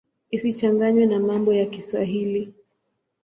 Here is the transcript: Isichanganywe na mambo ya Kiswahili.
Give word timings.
Isichanganywe 0.35 1.05
na 1.07 1.19
mambo 1.25 1.51
ya 1.59 1.65
Kiswahili. 1.73 2.41